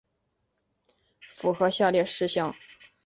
[1.19, 2.55] 符合下列事项